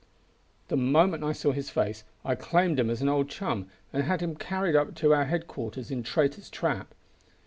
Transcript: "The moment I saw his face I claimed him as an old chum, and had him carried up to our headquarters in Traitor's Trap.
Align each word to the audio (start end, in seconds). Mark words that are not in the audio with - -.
"The 0.69 0.77
moment 0.77 1.23
I 1.23 1.31
saw 1.31 1.51
his 1.51 1.69
face 1.69 2.03
I 2.25 2.33
claimed 2.33 2.79
him 2.79 2.89
as 2.89 3.03
an 3.03 3.07
old 3.07 3.29
chum, 3.29 3.67
and 3.93 4.01
had 4.01 4.19
him 4.21 4.33
carried 4.35 4.75
up 4.75 4.95
to 4.95 5.13
our 5.13 5.25
headquarters 5.25 5.91
in 5.91 6.01
Traitor's 6.01 6.49
Trap. 6.49 6.91